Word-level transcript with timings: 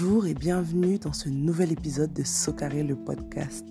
Bonjour 0.00 0.26
et 0.26 0.34
bienvenue 0.34 0.98
dans 0.98 1.12
ce 1.12 1.28
nouvel 1.28 1.72
épisode 1.72 2.12
de 2.12 2.22
Socaré 2.22 2.84
le 2.84 2.94
podcast. 2.94 3.64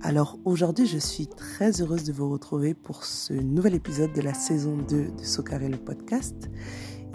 Alors 0.00 0.38
aujourd'hui, 0.44 0.86
je 0.86 0.98
suis 0.98 1.26
très 1.26 1.80
heureuse 1.80 2.04
de 2.04 2.12
vous 2.12 2.30
retrouver 2.30 2.72
pour 2.72 3.02
ce 3.04 3.32
nouvel 3.32 3.74
épisode 3.74 4.12
de 4.12 4.20
la 4.20 4.32
saison 4.32 4.76
2 4.76 5.10
de 5.10 5.24
Socaré 5.24 5.68
le 5.68 5.76
podcast. 5.76 6.48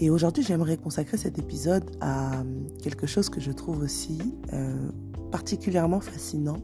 Et 0.01 0.09
aujourd'hui, 0.09 0.43
j'aimerais 0.43 0.75
consacrer 0.75 1.15
cet 1.15 1.39
épisode 1.39 1.89
à 2.01 2.43
quelque 2.83 3.07
chose 3.07 3.29
que 3.29 3.39
je 3.39 3.53
trouve 3.53 3.79
aussi 3.79 4.19
euh, 4.51 4.89
particulièrement 5.31 6.01
fascinant 6.01 6.57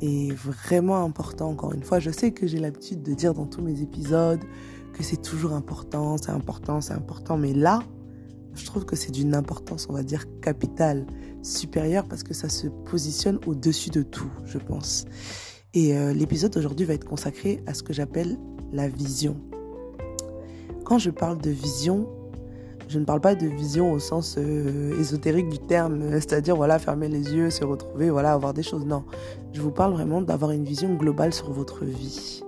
et 0.00 0.30
vraiment 0.32 1.02
important. 1.02 1.48
Encore 1.50 1.72
une 1.72 1.82
fois, 1.82 1.98
je 1.98 2.12
sais 2.12 2.30
que 2.30 2.46
j'ai 2.46 2.60
l'habitude 2.60 3.02
de 3.02 3.12
dire 3.12 3.34
dans 3.34 3.46
tous 3.46 3.62
mes 3.62 3.82
épisodes 3.82 4.44
que 4.92 5.02
c'est 5.02 5.20
toujours 5.20 5.52
important, 5.52 6.16
c'est 6.16 6.30
important, 6.30 6.80
c'est 6.80 6.94
important, 6.94 7.36
mais 7.36 7.54
là, 7.54 7.80
je 8.54 8.64
trouve 8.64 8.84
que 8.84 8.96
c'est 8.96 9.12
d'une 9.12 9.34
importance, 9.34 9.86
on 9.88 9.92
va 9.92 10.02
dire, 10.02 10.24
capitale, 10.40 11.06
supérieure, 11.42 12.06
parce 12.08 12.22
que 12.22 12.34
ça 12.34 12.48
se 12.48 12.66
positionne 12.68 13.38
au-dessus 13.46 13.90
de 13.90 14.02
tout, 14.02 14.30
je 14.44 14.58
pense. 14.58 15.04
Et 15.72 15.96
euh, 15.96 16.12
l'épisode 16.12 16.52
d'aujourd'hui 16.52 16.84
va 16.84 16.94
être 16.94 17.04
consacré 17.04 17.62
à 17.66 17.74
ce 17.74 17.82
que 17.82 17.92
j'appelle 17.92 18.38
la 18.72 18.88
vision. 18.88 19.36
Quand 20.84 20.98
je 20.98 21.10
parle 21.10 21.38
de 21.38 21.50
vision, 21.50 22.08
je 22.88 22.98
ne 22.98 23.04
parle 23.04 23.20
pas 23.20 23.36
de 23.36 23.46
vision 23.46 23.92
au 23.92 24.00
sens 24.00 24.34
euh, 24.36 24.98
ésotérique 24.98 25.48
du 25.48 25.60
terme, 25.60 26.10
c'est-à-dire 26.12 26.56
voilà 26.56 26.80
fermer 26.80 27.08
les 27.08 27.32
yeux, 27.32 27.50
se 27.50 27.64
retrouver, 27.64 28.10
voilà 28.10 28.32
avoir 28.32 28.52
des 28.52 28.64
choses. 28.64 28.84
Non, 28.84 29.04
je 29.52 29.60
vous 29.60 29.70
parle 29.70 29.92
vraiment 29.92 30.20
d'avoir 30.20 30.50
une 30.50 30.64
vision 30.64 30.92
globale 30.94 31.32
sur 31.32 31.52
votre 31.52 31.84
vie, 31.84 32.42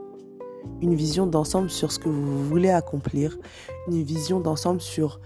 une 0.80 0.96
vision 0.96 1.28
d'ensemble 1.28 1.70
sur 1.70 1.92
ce 1.92 2.00
que 2.00 2.08
vous 2.08 2.44
voulez 2.48 2.70
accomplir, 2.70 3.38
une 3.86 4.02
vision 4.02 4.40
d'ensemble 4.40 4.80
sur 4.80 5.20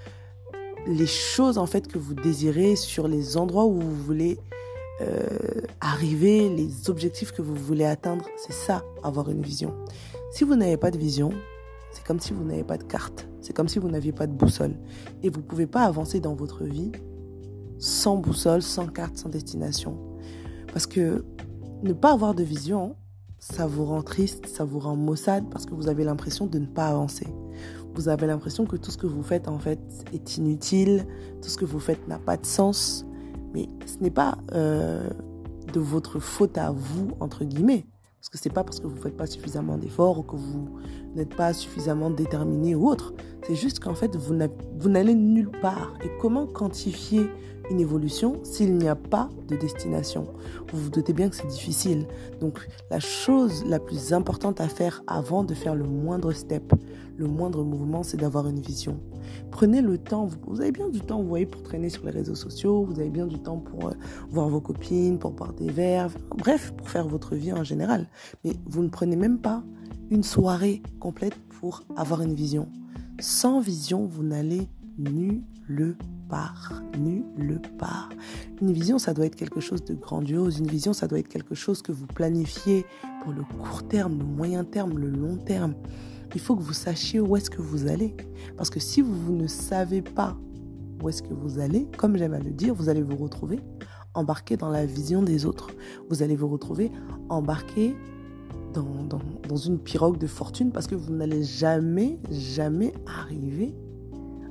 les 0.87 1.07
choses 1.07 1.59
en 1.59 1.67
fait 1.67 1.89
que 1.89 1.99
vous 1.99 2.15
désirez, 2.15 2.77
sur 2.77 3.09
les 3.09 3.37
endroits 3.37 3.67
où 3.67 3.81
vous 3.81 3.97
voulez 3.97 4.39
euh, 5.01 5.27
arriver, 5.81 6.49
les 6.49 6.89
objectifs 6.89 7.33
que 7.33 7.43
vous 7.43 7.55
voulez 7.55 7.85
atteindre. 7.85 8.25
C'est 8.37 8.53
ça, 8.53 8.85
avoir 9.03 9.31
une 9.31 9.43
vision. 9.43 9.75
Si 10.33 10.45
vous 10.45 10.57
n'avez 10.57 10.77
pas 10.77 10.91
de 10.91 10.99
vision, 10.99 11.31
c'est 11.93 12.05
comme 12.05 12.21
si 12.21 12.33
vous 12.33 12.45
n'avez 12.45 12.65
pas 12.65 12.79
de 12.79 12.85
carte. 12.85 13.29
C'est 13.41 13.53
comme 13.53 13.69
si 13.69 13.79
vous 13.79 13.89
n'aviez 13.89 14.13
pas 14.13 14.27
de 14.27 14.33
boussole. 14.33 14.75
Et 15.23 15.29
vous 15.29 15.41
ne 15.41 15.47
pouvez 15.47 15.67
pas 15.67 15.83
avancer 15.83 16.21
dans 16.21 16.35
votre 16.35 16.65
vie 16.65 16.93
sans 17.79 18.17
boussole, 18.17 18.63
sans 18.63 18.87
carte, 18.87 19.17
sans 19.17 19.29
destination. 19.29 19.99
Parce 20.73 20.87
que 20.87 21.25
ne 21.83 21.93
pas 21.93 22.13
avoir 22.13 22.35
de 22.35 22.43
vision, 22.43 22.97
ça 23.39 23.67
vous 23.67 23.85
rend 23.85 24.03
triste, 24.03 24.47
ça 24.47 24.65
vous 24.65 24.79
rend 24.79 24.97
maussade 24.97 25.45
parce 25.51 25.67
que 25.67 25.75
vous 25.75 25.89
avez 25.89 26.05
l'impression 26.05 26.47
de 26.47 26.59
ne 26.59 26.67
pas 26.67 26.87
avancer 26.87 27.27
vous 27.97 28.09
avez 28.09 28.27
l'impression 28.27 28.67
que 28.67 28.77
tout 28.77 28.91
ce 28.91 28.99
que 28.99 29.07
vous 29.07 29.23
faites 29.23 29.49
en 29.49 29.59
fait 29.59 29.81
est 30.13 30.37
inutile, 30.37 31.07
tout 31.43 31.49
ce 31.49 31.57
que 31.57 31.65
vous 31.65 31.81
faites 31.81 32.07
n'a 32.09 32.19
pas 32.19 32.37
de 32.37 32.47
sens. 32.47 33.07
Mais 33.55 33.69
ce 33.87 34.03
n'est 34.03 34.11
pas 34.11 34.37
euh, 34.53 35.09
de 35.73 35.81
votre 35.81 36.19
faute 36.21 36.59
à 36.59 36.71
vous, 36.71 37.09
entre 37.21 37.45
guillemets. 37.45 37.87
Parce 38.21 38.29
que 38.29 38.39
c'est 38.39 38.53
pas 38.53 38.65
parce 38.65 38.81
que 38.81 38.87
vous 38.87 38.97
ne 38.97 39.01
faites 39.01 39.17
pas 39.17 39.27
suffisamment 39.27 39.79
d'efforts 39.79 40.19
ou 40.19 40.23
que 40.23 40.37
vous 40.37 40.69
n'êtes 41.15 41.35
pas 41.35 41.53
suffisamment 41.53 42.11
déterminé 42.11 42.75
ou 42.75 42.89
autre. 42.89 43.15
C'est 43.47 43.55
juste 43.55 43.79
qu'en 43.79 43.95
fait, 43.95 44.17
vous 44.17 44.89
n'allez 44.89 45.15
nulle 45.15 45.51
part. 45.63 45.95
Et 46.05 46.11
comment 46.21 46.47
quantifier 46.47 47.31
une 47.71 47.79
évolution 47.81 48.41
s'il 48.43 48.77
n'y 48.79 48.89
a 48.89 48.97
pas 48.97 49.29
de 49.47 49.57
destination? 49.57 50.27
Vous 50.73 50.81
vous 50.81 50.91
doutez 50.91 51.13
bien 51.13 51.29
que 51.29 51.37
c'est 51.37 51.47
difficile. 51.47 52.09
Donc 52.41 52.67
la 52.91 52.99
chose 52.99 53.65
la 53.65 53.79
plus 53.79 54.13
importante 54.13 54.61
à 54.61 54.69
faire 54.69 55.05
avant 55.07 55.45
de 55.45 55.55
faire 55.55 55.77
le 55.77 55.85
moindre 55.85 56.33
step, 56.33 56.75
le 57.17 57.27
moindre 57.27 57.65
mouvement, 57.65 58.03
c'est 58.03 58.17
d'avoir 58.17 58.49
une 58.49 58.61
vision. 58.61 59.01
Prenez 59.51 59.81
le 59.81 59.99
temps, 59.99 60.29
vous 60.47 60.61
avez 60.61 60.73
bien 60.73 60.89
du 60.89 61.01
temps, 61.01 61.21
vous 61.21 61.29
voyez, 61.29 61.47
pour 61.47 61.63
traîner 61.63 61.89
sur 61.89 62.05
les 62.05 62.11
réseaux 62.11 62.35
sociaux, 62.35 62.85
vous 62.85 63.01
avez 63.01 63.11
bien 63.11 63.27
du 63.27 63.39
temps 63.39 63.59
pour 63.59 63.89
euh, 63.89 63.93
voir 64.31 64.49
vos 64.49 64.61
copines, 64.61 65.19
pour 65.19 65.33
boire 65.33 65.53
des 65.55 65.71
verres, 65.71 66.11
bref, 66.37 66.73
pour 66.77 66.89
faire 66.89 67.09
votre 67.09 67.35
vie 67.35 67.53
en 67.53 67.65
général. 67.65 68.07
Mais 68.45 68.53
vous 68.67 68.83
ne 68.83 68.89
prenez 68.89 69.17
même 69.17 69.39
pas 69.39 69.63
une 70.11 70.23
soirée 70.23 70.83
complète 71.01 71.35
pour 71.61 71.83
avoir 71.97 72.23
une 72.23 72.35
vision. 72.35 72.69
Sans 73.19 73.61
vision, 73.61 74.07
vous 74.07 74.23
n'allez 74.23 74.69
nulle 74.99 75.97
part. 76.29 76.83
Nulle 76.99 77.61
part. 77.79 78.11
Une 78.61 78.73
vision, 78.73 78.99
ça 78.99 79.15
doit 79.15 79.27
être 79.27 79.37
quelque 79.37 79.61
chose 79.61 79.85
de 79.85 79.95
grandiose. 79.95 80.59
Une 80.59 80.67
vision, 80.67 80.93
ça 80.93 81.07
doit 81.07 81.19
être 81.19 81.29
quelque 81.29 81.55
chose 81.55 81.83
que 81.83 81.93
vous 81.93 82.07
planifiez 82.07 82.85
pour 83.23 83.33
le 83.33 83.43
court 83.43 83.87
terme, 83.89 84.19
le 84.19 84.25
moyen 84.25 84.65
terme, 84.65 84.99
le 84.99 85.09
long 85.09 85.37
terme. 85.37 85.75
Il 86.35 86.41
faut 86.41 86.57
que 86.57 86.63
vous 86.63 86.73
sachiez 86.73 87.21
où 87.21 87.37
est-ce 87.37 87.51
que 87.51 87.63
vous 87.63 87.87
allez. 87.87 88.15
Parce 88.57 88.71
que 88.71 88.81
si 88.81 89.01
vous, 89.01 89.33
ne 89.33 89.47
savez 89.47 90.03
pas 90.03 90.37
où 91.03 91.09
est-ce 91.09 91.23
que 91.23 91.33
vous 91.33 91.59
allez, 91.59 91.89
comme 91.97 92.17
j'aime 92.17 92.35
à 92.35 92.39
le 92.39 92.51
dire, 92.51 92.75
vous 92.75 92.89
allez 92.89 93.03
vous 93.03 93.17
retrouver 93.17 93.61
embarqué 94.17 94.57
dans 94.57 94.71
la 94.71 94.87
vision 94.87 95.23
des 95.23 95.47
autres. 95.47 95.71
Vous 96.09 96.23
allez 96.23 96.37
vous 96.37 96.49
retrouver 96.49 96.91
embarqué 97.29 97.95
dans, 98.73 99.57
une 99.57 99.79
pirogue 99.79 100.19
de 100.19 100.27
fortune 100.27 100.71
parce 100.71 100.87
que 100.87 100.95
vous 100.95 101.13
n'allez 101.13 101.43
jamais, 101.43 102.19
jamais 102.31 102.93
arriver 103.07 103.75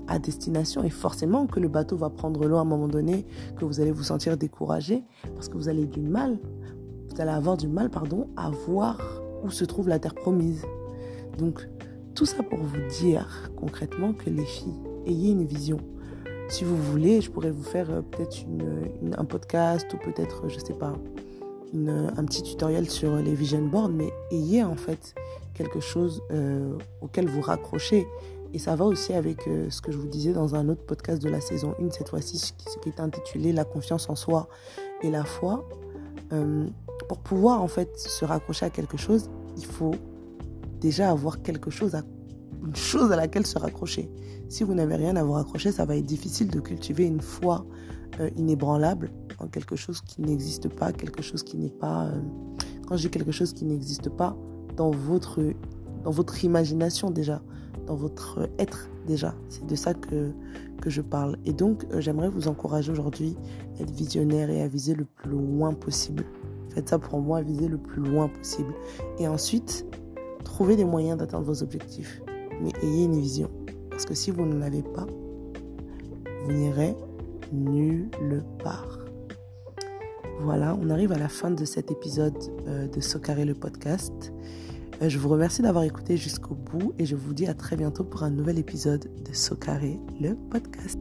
à 0.07 0.18
destination 0.19 0.84
et 0.84 0.90
forcément 0.90 1.47
que 1.47 1.59
le 1.59 1.68
bateau 1.68 1.96
va 1.96 2.09
prendre 2.09 2.47
l'eau 2.47 2.57
à 2.57 2.62
un 2.62 2.66
moment 2.66 2.88
donné, 2.88 3.25
que 3.57 3.66
vous 3.66 3.81
allez 3.81 3.92
vous 3.92 4.03
sentir 4.03 4.38
découragé 4.38 5.03
parce 5.36 5.50
que 5.50 5.57
vous 5.57 5.69
allez 5.69 5.86
du 5.86 6.02
mal, 6.02 6.40
vous 7.09 7.22
allez 7.22 7.31
avoir 7.31 7.57
du 7.57 7.68
mal, 7.68 7.90
pardon, 7.90 8.28
à 8.36 8.50
voir 8.50 9.00
où 9.44 9.52
se 9.52 9.66
trouve 9.66 9.90
la 9.90 10.00
terre 10.00 10.16
promise. 10.16 10.63
Donc, 11.38 11.68
tout 12.13 12.25
ça 12.25 12.44
pour 12.44 12.59
vous 12.59 12.81
dire 13.00 13.51
concrètement 13.56 14.13
que 14.13 14.29
les 14.29 14.46
filles, 14.46 14.79
ayez 15.06 15.31
une 15.31 15.46
vision. 15.46 15.78
Si 16.47 16.63
vous 16.63 16.78
voulez, 16.78 17.22
je 17.22 17.31
pourrais 17.31 17.51
vous 17.51 17.63
faire 17.63 17.90
euh, 17.90 18.01
peut-être 18.01 18.44
une, 18.44 19.16
un 19.18 19.25
podcast 19.25 19.91
ou 19.94 19.97
peut-être, 19.97 20.47
je 20.47 20.59
sais 20.59 20.74
pas, 20.74 20.94
une, 21.74 22.12
un 22.16 22.24
petit 22.25 22.44
tutoriel 22.44 22.90
sur 22.90 23.16
les 23.18 23.34
vision 23.34 23.66
boards, 23.66 23.90
mais 23.90 24.12
ayez 24.31 24.63
en 24.63 24.75
fait 24.75 25.16
quelque 25.53 25.79
chose 25.79 26.22
euh, 26.31 26.78
auquel 27.01 27.28
vous 27.28 27.41
raccrochez 27.41 28.06
et 28.56 28.57
ça 28.57 28.74
va 28.78 28.85
aussi 28.85 29.12
avec 29.12 29.50
euh, 29.50 29.69
ce 29.69 29.81
que 29.81 29.91
je 29.91 29.97
vous 29.97 30.07
disais 30.07 30.31
dans 30.31 30.56
un 30.56 30.69
autre 30.69 30.85
podcast 30.85 31.22
de 31.22 31.28
la 31.28 31.41
saison 31.41 31.75
1, 31.78 31.91
cette 31.91 32.07
fois-ci, 32.07 32.53
qui 32.81 32.88
est 32.88 33.01
intitulé 33.01 33.51
La 33.51 33.66
confiance 33.66 34.09
en 34.09 34.16
soi 34.16 34.47
et 35.03 35.09
la 35.09 35.25
foi. 35.25 35.68
Euh, 36.31 36.66
pour 37.09 37.18
pouvoir 37.18 37.62
en 37.62 37.68
fait 37.68 38.00
se 38.00 38.24
raccrocher 38.24 38.66
à 38.66 38.69
quelque 38.69 38.95
chose, 38.95 39.29
il 39.57 39.66
faut 39.66 39.91
déjà 40.85 41.09
avoir 41.09 41.41
quelque 41.41 41.72
chose 41.72 41.96
à, 41.96 42.03
une 42.66 42.75
chose 42.75 43.12
à 43.12 43.16
laquelle 43.16 43.46
se 43.46 43.57
raccrocher. 43.57 44.09
Si 44.50 44.63
vous 44.63 44.73
n'avez 44.73 44.96
rien 44.96 45.16
à 45.16 45.23
vous 45.23 45.34
raccrocher, 45.34 45.72
ça 45.72 45.85
va 45.85 45.96
être 45.96 46.06
difficile 46.06 46.50
de 46.50 46.59
cultiver 46.59 47.06
une 47.06 47.22
foi 47.22 47.66
euh, 48.19 48.29
inébranlable 48.38 49.12
en 49.40 49.47
quelque 49.47 49.75
chose 49.75 50.01
qui 50.01 50.22
n'existe 50.22 50.69
pas, 50.69 50.91
quelque 50.94 51.22
chose 51.22 51.44
qui 51.44 51.57
n'est 51.57 51.78
pas. 51.85 52.09
quand 52.88 52.97
je 52.97 53.03
dis 53.03 53.12
quelque 53.12 53.31
chose 53.31 53.51
qui 53.53 53.66
n'existe 53.66 54.09
pas, 54.09 54.38
dans 54.78 54.91
votre, 54.91 55.41
dans 56.03 56.12
votre 56.12 56.44
imagination 56.44 57.09
déjà 57.09 57.41
dans 57.85 57.95
votre 57.95 58.50
être 58.59 58.90
déjà. 59.07 59.35
C'est 59.50 59.66
de 59.66 59.75
ça 59.75 59.94
que, 59.94 60.31
que 60.81 60.90
je 60.90 61.01
parle. 61.01 61.38
Et 61.45 61.53
donc, 61.53 61.85
euh, 61.91 62.01
j'aimerais 62.01 62.29
vous 62.29 62.47
encourager 62.47 62.91
aujourd'hui 62.91 63.35
à 63.78 63.84
être 63.84 63.91
visionnaire 63.91 64.50
et 64.50 64.62
à 64.62 64.68
viser 64.68 64.95
le 64.95 65.06
plus 65.06 65.31
loin 65.31 65.74
possible. 65.74 66.25
Faites 66.69 66.90
ça 66.90 67.00
pour 67.00 67.19
moi, 67.19 67.41
viser 67.41 67.68
le 67.68 67.78
plus 67.78 68.01
loin 68.01 68.28
possible. 68.28 68.74
Et 69.19 69.28
ensuite, 69.28 69.85
trouvez 70.56 70.78
des 70.78 70.86
moyens 70.86 71.18
d'atteindre 71.18 71.44
vos 71.46 71.64
objectifs. 71.64 72.22
Mais 72.62 72.72
ayez 72.82 73.04
une 73.04 73.20
vision. 73.20 73.52
Parce 73.90 74.06
que 74.06 74.14
si 74.14 74.32
vous 74.32 74.46
n'en 74.46 74.62
avez 74.62 74.84
pas, 74.84 75.06
vous 76.46 76.54
n'irez 76.54 76.96
nulle 77.52 78.10
part. 78.64 79.00
Voilà, 80.40 80.78
on 80.82 80.90
arrive 80.90 81.12
à 81.12 81.18
la 81.18 81.28
fin 81.28 81.52
de 81.52 81.66
cet 81.66 81.92
épisode 81.92 82.38
euh, 82.68 82.88
de 82.88 83.02
Socaré 83.02 83.44
le 83.44 83.54
podcast. 83.54 84.32
Euh, 85.02 85.10
je 85.10 85.20
vous 85.20 85.28
remercie 85.28 85.62
d'avoir 85.62 85.84
écouté 85.84 86.16
jusqu'au 86.16 86.56
bout 86.56 86.94
et 87.00 87.06
je 87.06 87.18
vous 87.18 87.34
dis 87.34 87.48
à 87.48 87.54
très 87.54 87.76
bientôt 87.76 88.06
pour 88.06 88.24
un 88.24 88.30
nouvel 88.30 88.58
épisode 88.58 89.10
de 89.28 89.34
Socaré, 89.34 90.00
le 90.22 90.36
podcast. 90.50 91.00